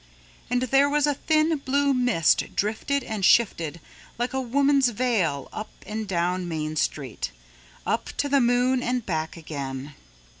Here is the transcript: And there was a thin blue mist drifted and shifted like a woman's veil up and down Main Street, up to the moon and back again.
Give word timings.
And 0.49 0.63
there 0.63 0.89
was 0.89 1.05
a 1.05 1.13
thin 1.13 1.55
blue 1.57 1.93
mist 1.93 2.55
drifted 2.55 3.03
and 3.03 3.23
shifted 3.23 3.79
like 4.17 4.33
a 4.33 4.41
woman's 4.41 4.87
veil 4.89 5.47
up 5.53 5.69
and 5.85 6.07
down 6.07 6.47
Main 6.47 6.75
Street, 6.75 7.29
up 7.85 8.09
to 8.17 8.27
the 8.27 8.41
moon 8.41 8.81
and 8.81 9.05
back 9.05 9.37
again. 9.37 9.93